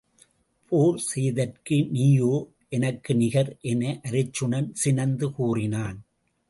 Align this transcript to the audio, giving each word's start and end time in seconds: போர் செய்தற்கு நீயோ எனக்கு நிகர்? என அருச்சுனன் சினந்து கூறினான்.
போர் 0.71 0.97
செய்தற்கு 0.97 1.77
நீயோ 1.91 2.31
எனக்கு 2.69 3.15
நிகர்? 3.15 3.57
என 3.61 4.01
அருச்சுனன் 4.03 4.69
சினந்து 4.73 5.31
கூறினான். 5.31 5.99